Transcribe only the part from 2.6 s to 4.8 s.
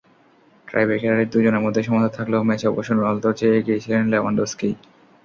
অবশ্য রোনালদোর চেয়ে এগিয়ে ছিলেন লেভানডফস্কিই।